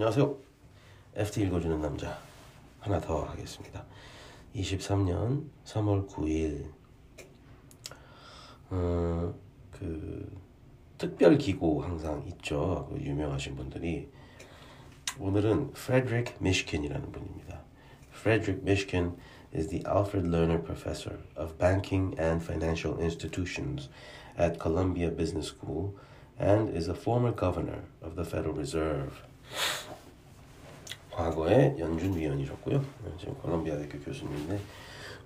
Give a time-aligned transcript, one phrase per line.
[0.00, 0.34] 안녕하세요.
[1.14, 2.18] FT 읽어주는 남자
[2.78, 3.84] 하나 더 하겠습니다.
[4.54, 6.72] 23년 3월 9일
[8.70, 9.34] 어,
[9.70, 10.40] 그
[10.96, 12.88] 특별 기고 항상 있죠.
[12.88, 14.08] 그 유명하신 분들이
[15.18, 17.60] 오늘은 Frederick Mishkin이라는 분입니다.
[18.10, 19.18] Frederick Mishkin
[19.54, 23.90] is the Alfred Lerner Professor of Banking and Financial Institutions
[24.38, 25.94] at Columbia Business School
[26.38, 29.28] and is a former governor of the Federal Reserve.
[31.20, 32.82] 과거에 연준 위원이셨고요.
[33.18, 34.58] 지금 콜롬비아 대학교 교수님인데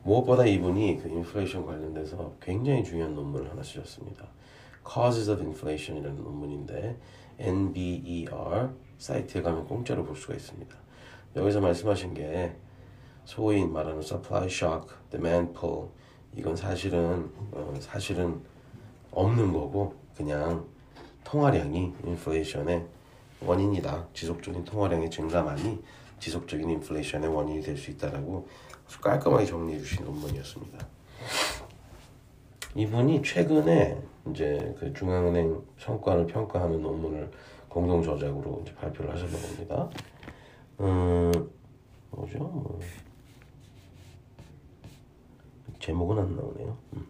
[0.03, 4.27] 무엇보다 이분이 그 인플레이션 관련돼서 굉장히 중요한 논문을 하나 쓰셨습니다.
[4.87, 6.99] Causes of Inflation이라는 논문인데
[7.39, 10.77] NBER 사이트에 가면 공짜로 볼 수가 있습니다.
[11.37, 12.57] 여기서 말씀하신 게
[13.25, 15.89] 소위 말하는 supply shock, demand pull
[16.37, 18.41] 이건 사실은 어, 사실은
[19.13, 20.67] 없는 거고 그냥
[21.23, 22.85] 통화량이 인플레이션의
[23.43, 24.09] 원인이다.
[24.15, 25.83] 지속적인 통화량의 증가만이
[26.19, 28.47] 지속적인 인플레이션의 원인이 될 수 있다라고
[29.01, 30.87] 깔끔하게 정리해 주신 논문이었습니다.
[32.77, 37.31] 이분이 최근에 이제 그 중앙은행 성과를 평가하는 논문을
[37.69, 39.91] 공동 저작으로 이제 발표를 하셨나 봅니다.
[40.81, 41.51] 음,
[42.11, 42.39] 뭐죠?
[42.39, 42.81] 뭐.
[45.81, 46.77] 제목은 안 나오네요.
[46.95, 47.07] 음.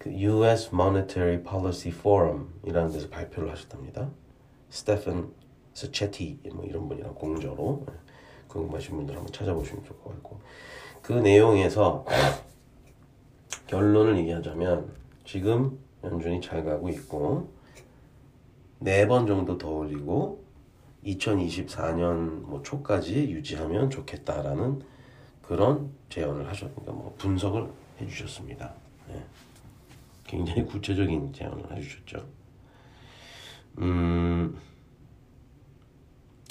[0.00, 0.70] 그 U.S.
[0.72, 4.08] Monetary Policy Forum이라는 데서 발표를 하셨답니다.
[4.70, 5.30] 스테픈
[5.74, 7.84] 스체티 뭐 이런 분이랑 공저로
[8.48, 10.40] 궁금하신 분들 한번 찾아보시면 좋을 것 같고
[11.02, 12.06] 그 내용에서
[13.66, 14.90] 결론을 얘기하자면
[15.26, 17.52] 지금 연준이 잘 가고 있고
[18.78, 20.42] 네 번 정도 더 올리고
[21.04, 24.82] 2024년 뭐 초까지 유지하면 좋겠다라는
[25.42, 27.68] 그런 제언을 하셨니까 그러니까 뭐 분석을
[28.00, 28.72] 해주셨습니다.
[29.08, 29.22] 네.
[30.29, 32.25] 굉장히 구체적인 제안을 해주셨죠.
[33.79, 34.57] 음,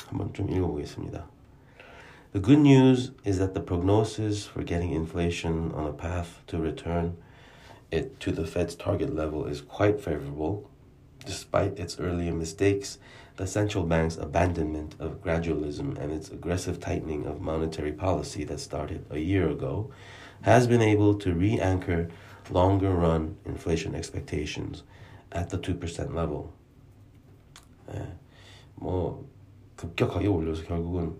[0.07, 1.27] 한번 좀 읽어보겠습니다.
[2.33, 7.17] The good news is that the prognosis for getting inflation on a path to return
[7.91, 10.69] it to the Fed's target level is quite favorable.
[11.25, 12.99] Despite its earlier mistakes,
[13.37, 19.07] the central bank's abandonment of gradualism and its aggressive tightening of monetary policy that started
[19.11, 19.91] a year ago
[20.43, 22.09] has been able to re anchor
[22.51, 24.83] longer run inflation expectations
[25.33, 26.53] at the 2% level.
[27.95, 28.17] 예,
[28.77, 29.29] 뭐
[29.77, 31.17] 급격하게 올려서 결국은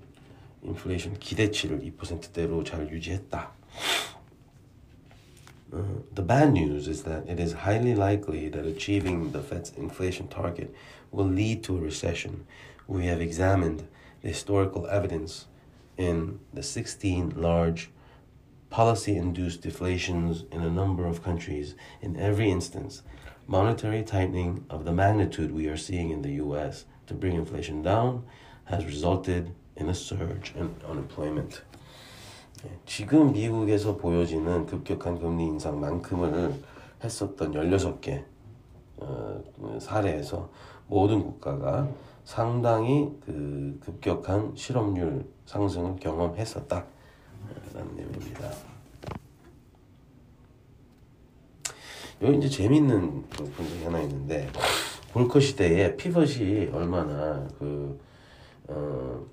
[0.63, 3.53] 인플레이션 기대치를 2%대로 잘 유지했다.
[5.73, 5.83] Uh,
[6.15, 10.73] the bad news is that it is highly likely that achieving the Fed's inflation target
[11.11, 12.47] will lead to a recession.
[12.87, 13.83] We have examined
[14.23, 15.47] the historical evidence
[15.99, 17.91] in the 16 large
[18.71, 21.75] policy induced deflations in a number of countries.
[22.01, 23.03] In every instance,
[23.47, 28.25] monetary tightening of the magnitude we are seeing in the US to bring inflation down
[28.65, 31.63] has resulted in a surge in unemployment.
[32.87, 36.55] 지금 미국에서 보여지는 급격한 금리 인상만큼을
[37.03, 38.25] 했었던 16개
[38.97, 39.43] 어,
[39.79, 40.51] 사례에서
[40.87, 41.89] 모든 국가가
[42.25, 46.87] 상당히 그 급격한 실업률 상승을 경험했었다.
[47.96, 48.50] 내용입니다.
[52.22, 54.50] 여기 이제 재밌는 분석이 하나 있는데
[55.14, 58.00] 볼커 시대에 피벗이 얼마나 그
[58.68, 59.26] 어,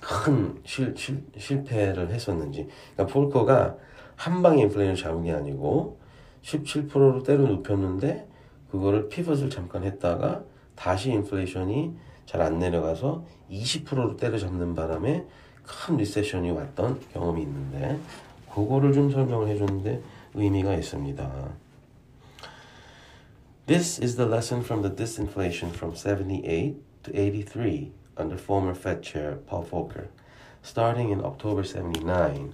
[0.00, 2.68] 큰 실, 실, 실패를 했었는지.
[2.94, 3.76] 그러니까 폴커가
[4.16, 5.98] 한 방에 인플레이션 잡은 게 아니고
[6.42, 8.28] 17%로 때려 눕혔는데
[8.70, 10.44] 그거를 피벗을 잠깐 했다가
[10.76, 11.96] 다시 인플레이션이
[12.26, 15.26] 잘 안 내려가서 20%로 때려 잡는 바람에
[15.64, 17.98] 큰 리세션이 왔던 경험이 있는데
[18.52, 20.02] 그거를 좀 설명을 해줬는데
[20.34, 21.50] 의미가 있습니다.
[23.66, 29.38] This is the lesson from the disinflation from 78 to 83 under former Fed Chair
[29.46, 30.08] Paul Volcker.
[30.62, 32.52] Starting in October 79,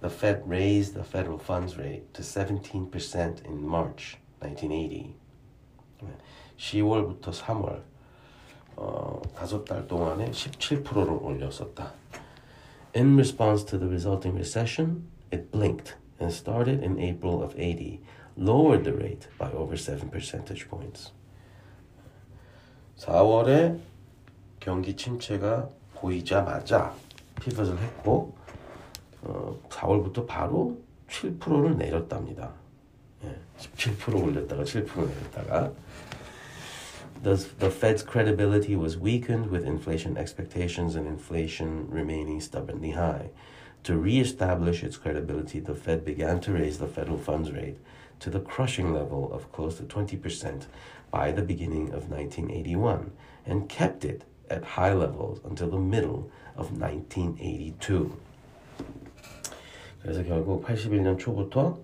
[0.00, 5.14] the Fed raised the federal funds rate to 17% in March 1980.
[6.58, 7.82] 10월부터 3월
[8.76, 11.92] 어, 다섯 달 동안에 17%를 올렸었다.
[12.94, 18.00] In response to the resulting recession, it blinked and started in April of 80,
[18.36, 21.12] lowered the rate by over 7 percentage points.
[22.98, 23.78] 4월에
[24.58, 26.94] 경기 침체가 보이자마자
[27.40, 28.34] 피벗을 했고
[29.22, 32.52] 어, 4월부터 바로 7%를 내렸답니다.
[33.24, 35.72] 예, 17% 올렸다가 7% 내렸다가
[37.21, 43.29] Thus, the Fed's credibility was weakened with inflation expectations and inflation remaining stubbornly high.
[43.83, 47.77] To reestablish its credibility, the Fed began to raise the federal funds rate
[48.19, 50.67] to the crushing level of close to 20%
[51.11, 53.11] by the beginning of 1981
[53.45, 58.17] and kept it at high levels until the middle of 1982.
[60.01, 61.79] 그래서 결국 81년 초부터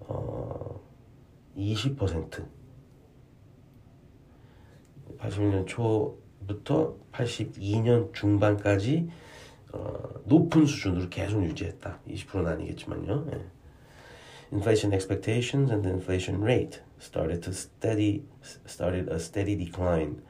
[0.00, 0.80] 어,
[1.56, 2.44] 20%
[5.18, 9.08] 81년 초부터 82년 중반까지
[9.72, 12.00] 어, 높은 수준으로 계속 유지했다.
[12.06, 13.26] 20%는 아니겠지만요.
[13.32, 13.40] 예.
[14.52, 18.24] Inflation expectations and the inflation rate started to steady
[18.66, 20.20] started a steady decline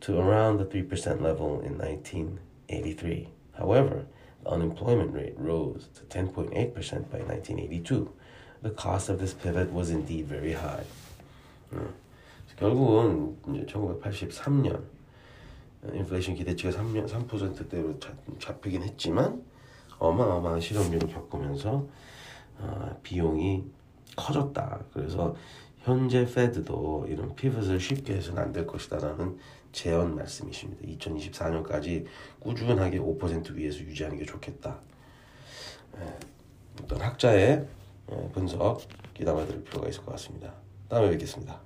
[0.00, 3.28] to around the 3% level in 1983.
[3.52, 4.06] However,
[4.42, 6.50] the unemployment rate rose to 10.8%
[7.10, 8.10] by 1982.
[8.62, 10.84] The cost of this pivot was indeed very high.
[11.72, 11.94] 음.
[12.57, 14.83] 결국은 이제 1983년
[15.93, 17.99] 인플레이션 기대치가 3년 3%대로
[18.39, 19.43] 잡히긴 했지만
[19.99, 21.87] 어마어마한 실업률을 겪으면서
[22.57, 23.63] 어, 비용이
[24.15, 24.79] 커졌다.
[24.93, 25.35] 그래서
[25.79, 29.37] 현재 페드도 이런 피벗을 쉽게 해서는 안 될 것이다라는
[29.71, 30.81] 제언 말씀이십니다.
[30.87, 32.05] 2024년까지
[32.39, 34.79] 꾸준하게 5% 위에서 유지하는 게 좋겠다.
[35.99, 36.13] 예,
[36.81, 37.67] 어떤 학자의
[38.11, 38.81] 예, 분석
[39.13, 40.53] 기담아 들을 필요가 있을 것 같습니다.
[40.89, 41.59] 다음에 뵙겠습니다.